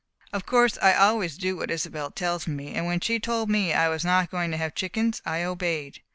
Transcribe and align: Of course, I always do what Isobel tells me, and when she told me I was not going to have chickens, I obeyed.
Of 0.33 0.47
course, 0.47 0.79
I 0.81 0.95
always 0.95 1.37
do 1.37 1.55
what 1.55 1.69
Isobel 1.69 2.09
tells 2.09 2.47
me, 2.47 2.73
and 2.73 2.87
when 2.87 2.99
she 3.01 3.19
told 3.19 3.51
me 3.51 3.71
I 3.71 3.87
was 3.87 4.03
not 4.03 4.31
going 4.31 4.49
to 4.49 4.57
have 4.57 4.73
chickens, 4.73 5.21
I 5.27 5.43
obeyed. 5.43 6.01